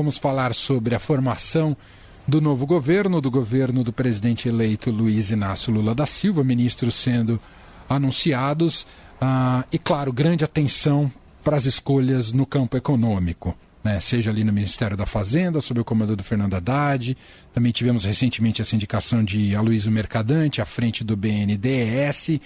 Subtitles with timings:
[0.00, 1.76] vamos falar sobre a formação
[2.26, 7.38] do novo governo, do governo do presidente eleito Luiz Inácio Lula da Silva, ministros sendo
[7.86, 8.86] anunciados,
[9.20, 11.12] ah, e, claro, grande atenção
[11.44, 13.54] para as escolhas no campo econômico.
[13.84, 17.14] Né, seja ali no Ministério da Fazenda, sob o comando do Fernando Haddad.
[17.52, 22.40] Também tivemos recentemente essa indicação de Aloysio Mercadante à frente do BNDES.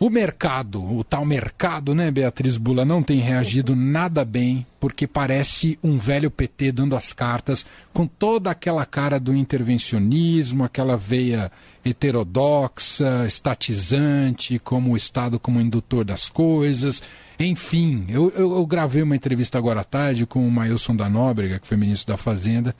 [0.00, 5.76] O mercado, o tal mercado, né, Beatriz Bula, não tem reagido nada bem, porque parece
[5.82, 11.50] um velho PT dando as cartas, com toda aquela cara do intervencionismo, aquela veia
[11.84, 17.02] heterodoxa, estatizante, como o Estado como indutor das coisas.
[17.36, 21.58] Enfim, eu, eu, eu gravei uma entrevista agora à tarde com o Mailson da Nóbrega,
[21.58, 22.72] que foi ministro da Fazenda,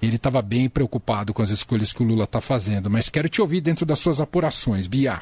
[0.00, 2.88] ele estava bem preocupado com as escolhas que o Lula está fazendo.
[2.88, 5.20] Mas quero te ouvir dentro das suas apurações, Bia.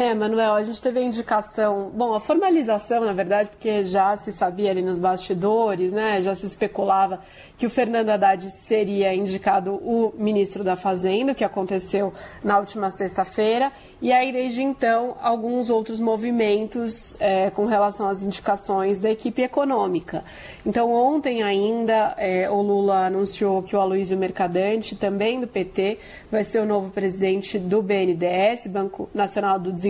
[0.00, 4.32] É, Manuel, a gente teve a indicação, bom, a formalização, na verdade, porque já se
[4.32, 7.20] sabia ali nos bastidores, né, já se especulava
[7.58, 13.70] que o Fernando Haddad seria indicado o ministro da Fazenda, que aconteceu na última sexta-feira,
[14.00, 20.24] e aí desde então alguns outros movimentos é, com relação às indicações da equipe econômica.
[20.64, 25.98] Então ontem ainda é, o Lula anunciou que o Aloysio Mercadante, também do PT,
[26.32, 29.89] vai ser o novo presidente do BNDES, Banco Nacional do Desenvolvimento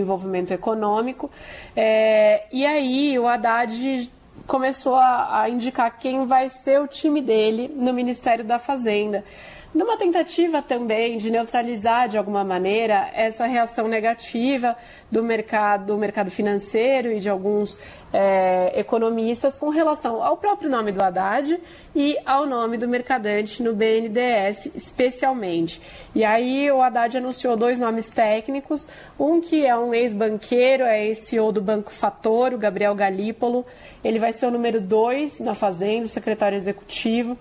[0.52, 1.30] Econômico,
[1.76, 4.10] é, e aí o Haddad
[4.46, 9.24] começou a, a indicar quem vai ser o time dele no Ministério da Fazenda
[9.72, 14.76] numa tentativa também de neutralizar de alguma maneira essa reação negativa
[15.10, 17.78] do mercado, do mercado financeiro e de alguns
[18.12, 21.60] é, economistas com relação ao próprio nome do Haddad
[21.94, 25.80] e ao nome do mercadante no BNDES, especialmente.
[26.14, 31.52] E aí o Haddad anunciou dois nomes técnicos, um que é um ex-banqueiro, é CEO
[31.52, 33.64] do Banco Fator, o Gabriel Galípolo,
[34.02, 37.38] ele vai ser o número dois na Fazenda, o secretário executivo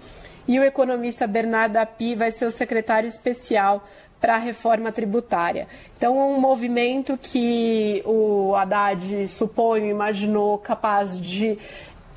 [0.50, 3.88] e o economista Bernardo Api vai ser o secretário especial
[4.19, 5.67] para a reforma tributária.
[5.95, 11.55] Então, é um movimento que o Haddad, suponho, imaginou capaz de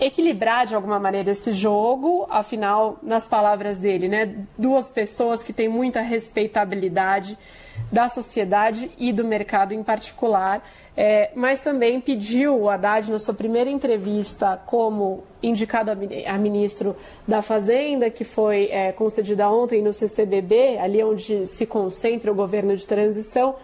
[0.00, 5.68] equilibrar de alguma maneira esse jogo, afinal, nas palavras dele, né, duas pessoas que têm
[5.68, 7.36] muita respeitabilidade
[7.92, 10.66] da sociedade e do mercado em particular,
[10.96, 16.94] é, mas também pediu o Haddad, na sua primeira entrevista como indicado a, ministro
[17.26, 22.76] da Fazenda, que foi é, concedida ontem no CCBB, ali onde se concentra o governo
[22.76, 23.54] de transição,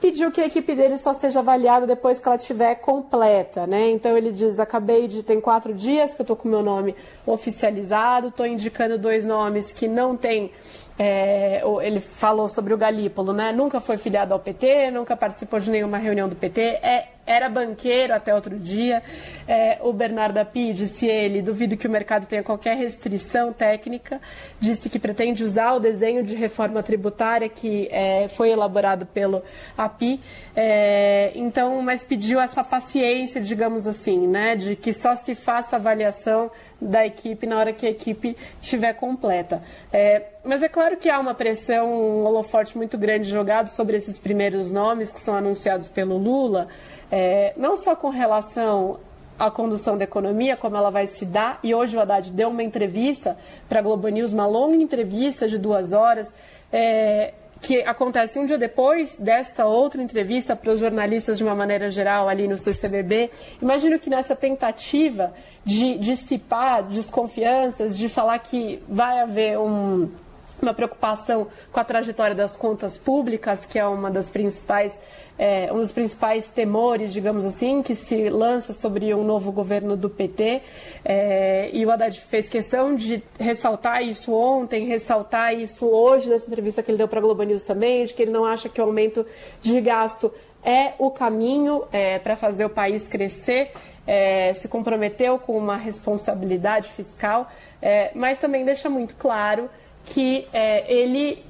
[0.00, 3.88] pediu que a equipe dele só seja avaliada depois que ela estiver completa, né?
[3.90, 8.26] Então ele diz, acabei de tem quatro dias que eu estou com meu nome oficializado,
[8.26, 10.50] estou indicando dois nomes que não têm
[10.98, 13.52] é, ele falou sobre o Galípolo, né?
[13.52, 18.14] Nunca foi filiado ao PT, nunca participou de nenhuma reunião do PT, é, era banqueiro
[18.14, 19.02] até outro dia.
[19.46, 24.20] É, o Bernardo Api disse ele, duvido que o mercado tenha qualquer restrição técnica,
[24.60, 29.42] disse que pretende usar o desenho de reforma tributária que é, foi elaborado pelo
[29.76, 30.20] Api,
[30.54, 34.54] é, então, mas pediu essa paciência, digamos assim, né?
[34.54, 36.50] De que só se faça avaliação
[36.80, 39.62] da equipe na hora que a equipe estiver completa.
[39.92, 44.18] É, mas é claro que há uma pressão, um holofote muito grande jogado sobre esses
[44.18, 46.68] primeiros nomes que são anunciados pelo Lula,
[47.12, 48.98] é, não só com relação
[49.38, 52.62] à condução da economia, como ela vai se dar, e hoje o Haddad deu uma
[52.62, 53.36] entrevista
[53.68, 56.32] para a Globo News, uma longa entrevista de duas horas,
[56.72, 61.90] é, que acontece um dia depois desta outra entrevista para os jornalistas de uma maneira
[61.90, 63.30] geral ali no CCBB.
[63.60, 65.34] Imagino que nessa tentativa
[65.64, 70.10] de dissipar desconfianças, de falar que vai haver um,
[70.62, 74.96] uma preocupação com a trajetória das contas públicas, que é uma das principais,
[75.36, 80.08] é, um dos principais temores, digamos assim, que se lança sobre um novo governo do
[80.08, 80.62] PT.
[81.04, 86.80] É, e o Haddad fez questão de ressaltar isso ontem, ressaltar isso hoje nessa entrevista
[86.80, 88.84] que ele deu para a Globo News também, de que ele não acha que o
[88.84, 89.26] aumento
[89.60, 90.32] de gasto
[90.64, 93.72] é o caminho é, para fazer o país crescer.
[94.06, 97.48] É, se comprometeu com uma responsabilidade fiscal,
[97.80, 99.68] é, mas também deixa muito claro
[100.04, 101.44] que é, ele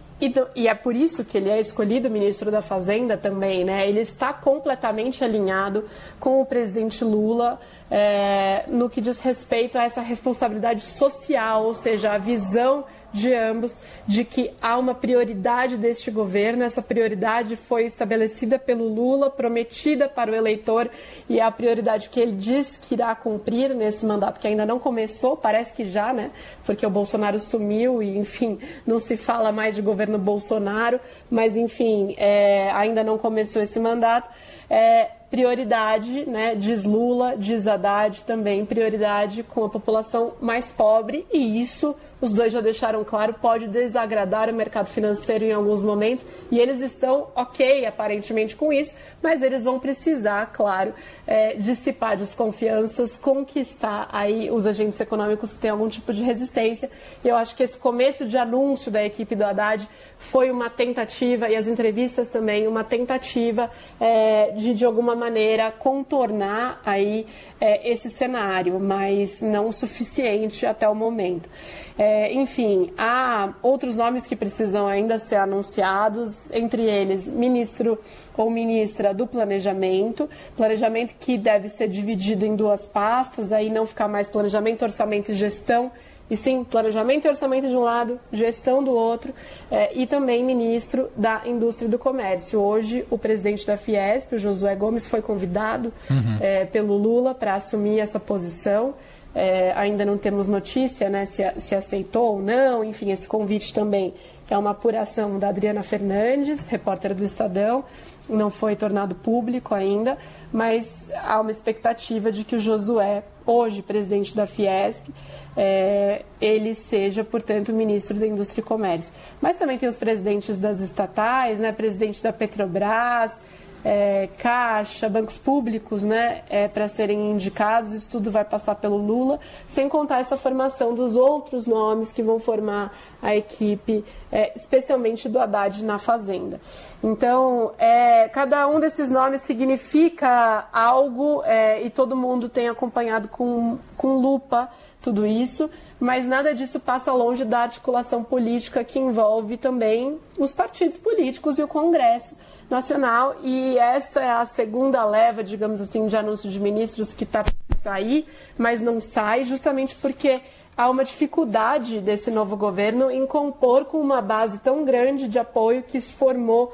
[0.55, 3.89] e, é por isso que ele é escolhido ministro da Fazenda também, né?
[3.89, 5.85] Ele está completamente alinhado
[6.21, 7.61] com o presidente Lula
[7.91, 13.79] é, no que diz respeito a essa responsabilidade social, ou seja, a visão de ambos
[14.07, 16.63] de que há uma prioridade deste governo.
[16.63, 20.91] Essa prioridade foi estabelecida pelo Lula, prometida para o eleitor
[21.29, 24.79] e é a prioridade que ele diz que irá cumprir nesse mandato que ainda não
[24.79, 26.31] começou, parece que já, né?
[26.65, 31.01] Porque o Bolsonaro sumiu e, enfim, não se fala mais de governo Bolsonaro,
[31.31, 34.31] mas, enfim, é, ainda não começou esse mandato.
[34.69, 41.63] É, prioridade, né, diz Lula, diz Haddad também, prioridade com a população mais pobre, e
[41.63, 46.61] isso, os dois já deixaram claro, pode desagradar o mercado financeiro em alguns momentos, e
[46.61, 50.93] eles estão ok, aparentemente, com isso, mas eles vão precisar, claro,
[51.27, 56.91] é, dissipar desconfianças, conquistar aí os agentes econômicos que têm algum tipo de resistência,
[57.25, 59.89] e eu acho que esse começo de anúncio da equipe do Haddad
[60.19, 66.81] foi uma tentativa, e as entrevistas também, uma tentativa é, de, de alguma maneira, contornar
[66.85, 67.27] aí
[67.61, 71.49] é, esse cenário, mas não o suficiente até o momento.
[71.97, 77.99] É, enfim, há outros nomes que precisam ainda ser anunciados, entre eles ministro
[78.37, 84.09] ou ministra do planejamento, planejamento que deve ser dividido em duas pastas, aí não ficar
[84.09, 85.93] mais planejamento, orçamento e gestão,
[86.33, 89.35] e sim planejamento e orçamento de um lado, gestão do outro,
[89.71, 92.59] é, e também ministro da Indústria e do Comércio.
[92.59, 96.39] Hoje, o presidente da Fiesp, o Josué Gomes, foi convidado uhum.
[96.41, 98.95] é, pelo Lula para assumir essa posição.
[99.35, 104.15] É, ainda não temos notícia né, se, se aceitou ou não, enfim, esse convite também
[104.49, 107.85] é uma apuração da Adriana Fernandes, repórter do Estadão,
[108.29, 110.17] não foi tornado público ainda,
[110.53, 115.09] mas há uma expectativa de que o Josué, hoje presidente da Fiesp,
[115.57, 119.13] é, ele seja, portanto, ministro da Indústria e Comércio.
[119.41, 123.41] Mas também tem os presidentes das estatais, né, presidente da Petrobras,
[123.85, 129.41] é, Caixa, bancos públicos, né, é, para serem indicados, isso tudo vai passar pelo Lula,
[129.67, 135.39] sem contar essa formação dos outros nomes que vão formar a equipe, é, especialmente do
[135.39, 136.61] Haddad na Fazenda.
[137.03, 143.79] Então, é, cada um desses nomes significa algo é, e todo mundo tem acompanhado com,
[143.97, 144.69] com lupa
[145.03, 145.69] tudo isso,
[145.99, 151.63] mas nada disso passa longe da articulação política que envolve também os partidos políticos e
[151.63, 152.37] o Congresso
[152.71, 153.37] Nacional.
[153.43, 157.79] E essa é a segunda leva, digamos assim, de anúncios de ministros que está para
[157.83, 158.27] sair,
[158.57, 160.41] mas não sai, justamente porque
[160.77, 165.83] há uma dificuldade desse novo governo em compor com uma base tão grande de apoio
[165.83, 166.73] que se formou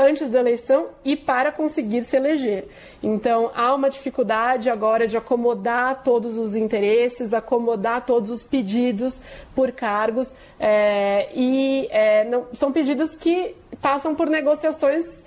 [0.00, 2.68] antes da eleição e para conseguir se eleger.
[3.02, 9.20] Então, há uma dificuldade agora de acomodar todos os interesses, acomodar todos os pedidos
[9.54, 15.19] por cargos, é, e é, não, são pedidos que passam por negociações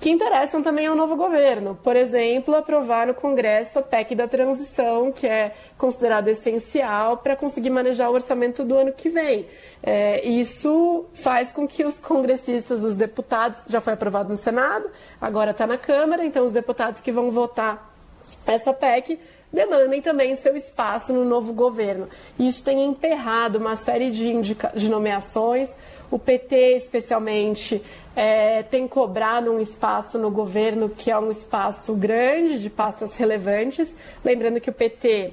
[0.00, 1.78] que interessam também ao novo governo.
[1.82, 7.70] Por exemplo, aprovar no Congresso a PEC da transição, que é considerado essencial para conseguir
[7.70, 9.46] manejar o orçamento do ano que vem.
[9.82, 14.86] É, isso faz com que os congressistas, os deputados, já foi aprovado no Senado,
[15.20, 17.94] agora está na Câmara, então os deputados que vão votar
[18.46, 19.18] essa PEC
[19.52, 22.08] demandem também seu espaço no novo governo.
[22.38, 24.32] Isso tem emperrado uma série de,
[24.74, 25.72] de nomeações.
[26.10, 27.82] O PT, especialmente,
[28.14, 33.94] é, tem cobrado um espaço no governo que é um espaço grande de pastas relevantes.
[34.24, 35.32] Lembrando que o PT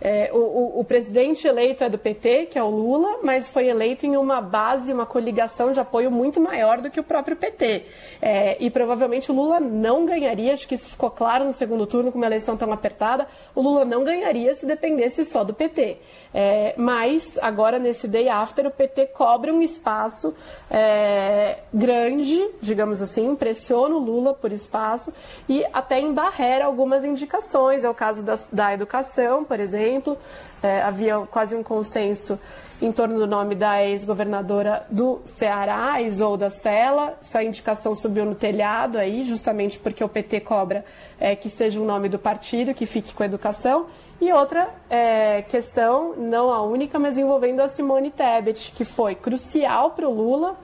[0.00, 3.68] é, o, o, o, presidente eleito é do PT, que é o Lula, mas foi
[3.68, 7.84] eleito em uma base, uma coligação de apoio muito maior do que o próprio PT.
[8.20, 12.10] É, e provavelmente o Lula não ganharia, acho que isso ficou claro no segundo turno,
[12.10, 15.98] com uma eleição tão apertada, o Lula não ganharia se dependesse só do PT.
[16.32, 20.34] É, mas, agora, nesse day after, o PT cobra um espaço
[20.70, 25.12] é, grande, digamos assim, pressiona o Lula por espaço
[25.48, 27.84] e até embarrera algumas indicações.
[27.84, 30.18] É o caso da, da educação, por exemplo exemplo.
[30.62, 32.38] É, havia quase um consenso
[32.80, 37.16] em torno do nome da ex-governadora do Ceará, Isolda Sela.
[37.20, 40.84] Essa indicação subiu no telhado aí, justamente porque o PT cobra
[41.20, 43.86] é, que seja o nome do partido, que fique com a educação.
[44.20, 49.90] E outra é, questão, não a única, mas envolvendo a Simone Tebet, que foi crucial
[49.90, 50.56] para o Lula,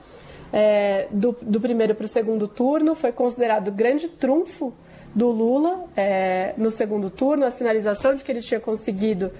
[0.51, 4.73] é, do, do primeiro para o segundo turno, foi considerado grande trunfo
[5.13, 9.31] do Lula é, no segundo turno, a sinalização de que ele tinha conseguido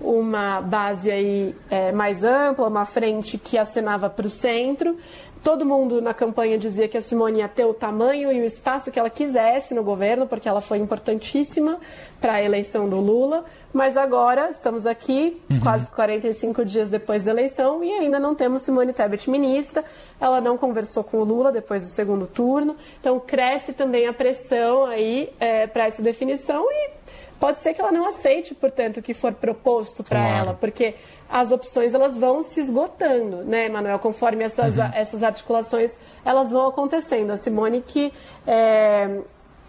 [0.00, 4.96] uma base aí é, mais ampla, uma frente que acenava para o centro.
[5.42, 8.90] Todo mundo na campanha dizia que a Simone ia ter o tamanho e o espaço
[8.90, 11.78] que ela quisesse no governo, porque ela foi importantíssima
[12.20, 13.44] para a eleição do Lula.
[13.72, 15.60] Mas agora estamos aqui, uhum.
[15.60, 19.84] quase 45 dias depois da eleição, e ainda não temos Simone Tebet ministra.
[20.20, 22.76] Ela não conversou com o Lula depois do segundo turno.
[23.00, 26.90] Então cresce também a pressão aí é, para essa definição e
[27.38, 30.36] pode ser que ela não aceite, portanto, o que for proposto para claro.
[30.36, 30.94] ela, porque
[31.28, 33.98] as opções elas vão se esgotando, né, Manuel?
[33.98, 34.90] Conforme essas, uhum.
[34.94, 35.92] essas articulações
[36.24, 37.30] elas vão acontecendo.
[37.30, 38.12] A Simone que
[38.46, 39.20] é,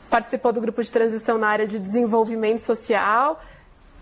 [0.10, 3.40] participou do grupo de transição na área de desenvolvimento social,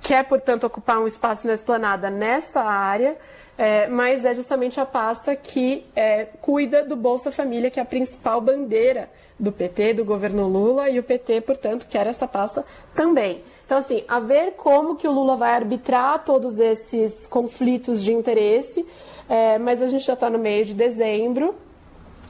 [0.02, 3.18] quer, portanto, ocupar um espaço na esplanada nesta área,
[3.58, 7.86] é, mas é justamente a pasta que é, cuida do Bolsa Família, que é a
[7.86, 12.64] principal bandeira do PT, do governo Lula, e o PT, portanto, quer essa pasta
[12.94, 13.42] também.
[13.66, 18.86] Então, assim, a ver como que o Lula vai arbitrar todos esses conflitos de interesse,
[19.28, 21.56] é, mas a gente já está no meio de dezembro,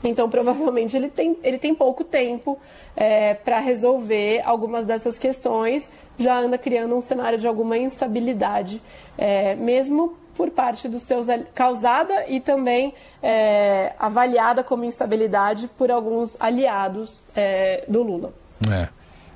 [0.03, 2.59] então, provavelmente, ele tem, ele tem pouco tempo
[2.95, 8.81] é, para resolver algumas dessas questões, já anda criando um cenário de alguma instabilidade,
[9.17, 11.25] é, mesmo por parte dos seus
[11.55, 18.33] causada e também é, avaliada como instabilidade por alguns aliados é, do Lula.
[18.69, 18.87] É.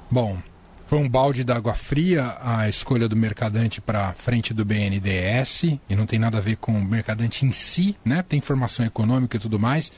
[0.10, 0.38] Bom,
[0.86, 6.06] foi um balde d'água fria a escolha do Mercadante para frente do BNDES e não
[6.06, 8.24] tem nada a ver com o Mercadante em si, né?
[8.28, 9.92] Tem formação econômica e tudo mais,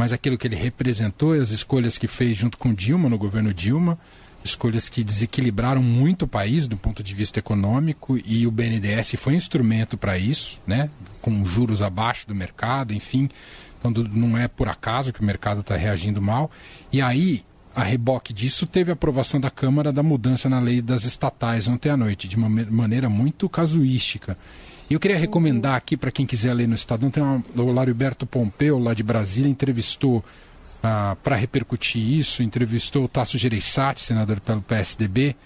[0.00, 3.52] mas aquilo que ele representou e as escolhas que fez junto com Dilma no governo
[3.52, 3.98] Dilma
[4.42, 9.34] escolhas que desequilibraram muito o país do ponto de vista econômico e o BNDES foi
[9.34, 10.88] um instrumento para isso, né?
[11.20, 13.28] com juros abaixo do mercado, enfim.
[13.78, 16.50] Então não é por acaso que o mercado está reagindo mal.
[16.90, 17.44] E aí,
[17.76, 21.90] a reboque disso, teve a aprovação da Câmara da mudança na lei das estatais ontem
[21.90, 24.38] à noite, de uma maneira muito casuística.
[24.90, 28.26] E eu queria recomendar aqui para quem quiser ler no Estadão, tem uma, o Lariberto
[28.26, 30.24] Pompeu, lá de Brasília, entrevistou
[30.82, 35.36] ah, para repercutir isso, entrevistou o Tasso Gereissati, senador pelo PSDB,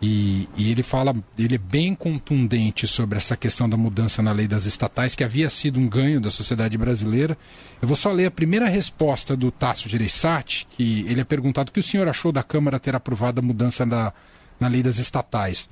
[0.00, 4.48] e, e, ele fala, ele é bem contundente sobre essa questão da mudança na lei
[4.48, 7.36] das estatais, que havia sido um ganho da sociedade brasileira.
[7.82, 11.72] Eu vou só ler a primeira resposta do Tasso Gereissati, que ele é perguntado o
[11.72, 14.12] que o senhor achou da Câmara ter aprovado a mudança na,
[14.58, 15.68] na lei das estatais.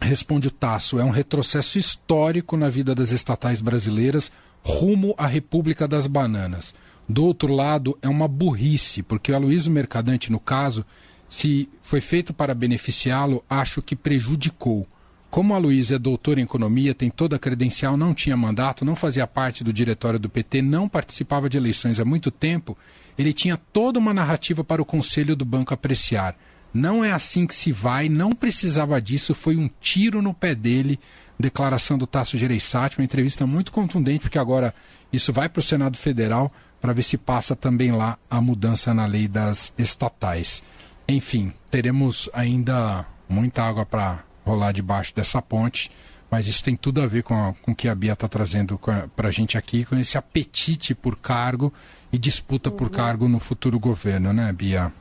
[0.00, 5.86] Responde o Tasso, é um retrocesso histórico na vida das estatais brasileiras rumo à República
[5.86, 6.74] das Bananas.
[7.08, 10.84] Do outro lado, é uma burrice, porque o Aloysio Mercadante, no caso,
[11.28, 14.86] se foi feito para beneficiá-lo, acho que prejudicou.
[15.30, 18.96] Como a Luísa é doutor em economia, tem toda a credencial, não tinha mandato, não
[18.96, 22.76] fazia parte do diretório do PT, não participava de eleições há muito tempo,
[23.16, 26.36] ele tinha toda uma narrativa para o conselho do banco apreciar.
[26.72, 30.98] Não é assim que se vai, não precisava disso, foi um tiro no pé dele.
[31.38, 34.74] Declaração do Tasso Gereissati, uma entrevista muito contundente, porque agora
[35.12, 39.06] isso vai para o Senado Federal para ver se passa também lá a mudança na
[39.06, 40.62] lei das estatais.
[41.08, 45.90] Enfim, teremos ainda muita água para rolar debaixo dessa ponte,
[46.30, 48.78] mas isso tem tudo a ver com, o que a Bia está trazendo
[49.16, 51.72] para a gente aqui, com esse apetite por cargo
[52.12, 52.76] e disputa uhum.
[52.76, 54.92] por cargo no futuro governo, né, Bia?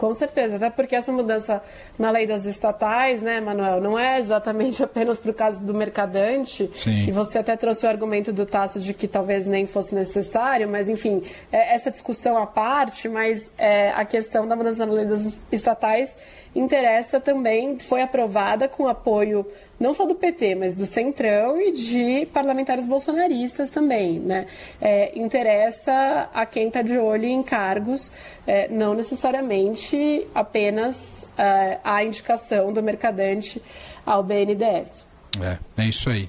[0.00, 1.62] Com certeza, até porque essa mudança
[1.98, 6.70] na lei das estatais, né, Manuel, não é exatamente apenas para o caso do mercadante.
[6.72, 7.06] Sim.
[7.06, 10.88] E você até trouxe o argumento do Tasso de que talvez nem fosse necessário, mas
[10.88, 15.38] enfim, é, essa discussão à parte, mas é, a questão da mudança na lei das
[15.52, 16.10] estatais
[16.54, 19.46] interessa também, foi aprovada com apoio
[19.78, 24.18] não só do PT, mas do Centrão e de parlamentares bolsonaristas também.
[24.18, 24.46] Né?
[24.80, 28.12] É, interessa a quem está de olho em cargos,
[28.46, 33.62] é, não necessariamente apenas é, a indicação do mercadante
[34.04, 35.06] ao BNDES.
[35.40, 36.28] É, é isso aí.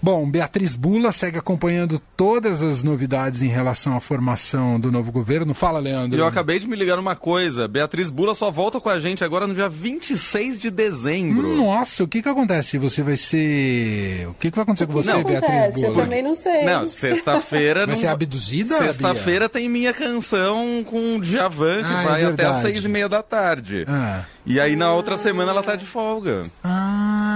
[0.00, 5.54] Bom, Beatriz Bula segue acompanhando todas as novidades em relação à formação do novo governo.
[5.54, 6.18] Fala, Leandro.
[6.18, 7.66] Eu acabei de me ligar numa coisa.
[7.66, 11.56] Beatriz Bula só volta com a gente agora no dia 26 de dezembro.
[11.56, 12.78] Nossa, o que que acontece?
[12.78, 14.28] Você vai ser...
[14.28, 15.74] O que que vai acontecer com você, não, Beatriz acontece?
[15.74, 15.88] Bula?
[15.88, 16.64] Eu também não sei.
[16.64, 17.80] Não, sexta-feira...
[17.86, 18.00] vai não...
[18.00, 22.44] ser abduzida, Sexta-feira tem minha canção com o Djavan, que ah, é vai é até
[22.44, 23.84] às seis e meia da tarde.
[23.88, 24.24] Ah.
[24.46, 26.44] E aí na outra semana ela tá de folga.
[26.64, 27.27] Ah,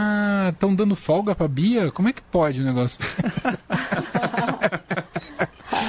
[0.51, 1.91] estão dando folga pra Bia?
[1.91, 2.99] Como é que pode o negócio?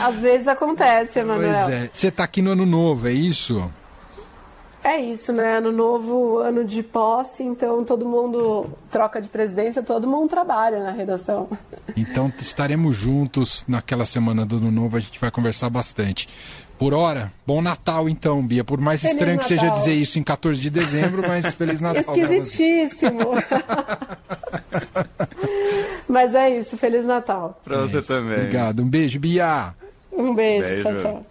[0.03, 1.63] Às vezes acontece, Emanuel.
[1.63, 1.89] Pois é.
[1.93, 3.69] Você tá aqui no ano novo, é isso?
[4.83, 5.59] É isso, né?
[5.59, 10.91] Ano novo, ano de posse, então todo mundo troca de presidência, todo mundo trabalha na
[10.91, 11.47] redação.
[11.95, 16.27] Então estaremos juntos naquela semana do ano novo, a gente vai conversar bastante.
[16.79, 18.63] Por hora, bom Natal então, Bia.
[18.63, 19.49] Por mais feliz estranho Natal.
[19.49, 22.15] que seja dizer isso em 14 de dezembro, mas Feliz Natal.
[22.15, 23.19] Esquisitíssimo.
[26.13, 27.59] Mas é isso, Feliz Natal.
[27.63, 28.37] Pra você é também.
[28.37, 28.81] Obrigado.
[28.83, 29.73] Um beijo, Bia.
[30.11, 30.69] Um beijo.
[30.69, 30.83] beijo.
[30.83, 31.25] Tchau, tchau.